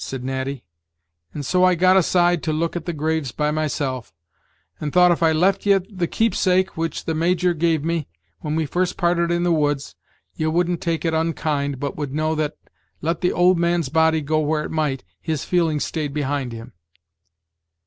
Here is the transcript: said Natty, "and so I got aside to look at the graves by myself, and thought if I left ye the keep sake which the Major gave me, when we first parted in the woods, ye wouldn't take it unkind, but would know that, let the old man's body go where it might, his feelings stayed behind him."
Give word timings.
said 0.03 0.23
Natty, 0.23 0.65
"and 1.31 1.45
so 1.45 1.63
I 1.63 1.75
got 1.75 1.95
aside 1.95 2.41
to 2.41 2.51
look 2.51 2.75
at 2.75 2.85
the 2.85 2.91
graves 2.91 3.31
by 3.31 3.51
myself, 3.51 4.15
and 4.79 4.91
thought 4.91 5.11
if 5.11 5.21
I 5.21 5.31
left 5.31 5.63
ye 5.67 5.77
the 5.77 6.07
keep 6.07 6.33
sake 6.33 6.75
which 6.75 7.05
the 7.05 7.13
Major 7.13 7.53
gave 7.53 7.83
me, 7.83 8.07
when 8.39 8.55
we 8.55 8.65
first 8.65 8.97
parted 8.97 9.29
in 9.29 9.43
the 9.43 9.51
woods, 9.51 9.93
ye 10.35 10.47
wouldn't 10.47 10.81
take 10.81 11.05
it 11.05 11.13
unkind, 11.13 11.79
but 11.79 11.97
would 11.97 12.15
know 12.15 12.33
that, 12.33 12.57
let 13.01 13.21
the 13.21 13.31
old 13.31 13.59
man's 13.59 13.89
body 13.89 14.21
go 14.21 14.39
where 14.39 14.63
it 14.63 14.71
might, 14.71 15.03
his 15.21 15.45
feelings 15.45 15.83
stayed 15.83 16.15
behind 16.15 16.51
him." 16.51 16.73